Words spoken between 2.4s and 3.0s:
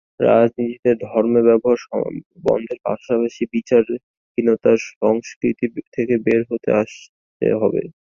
বন্ধের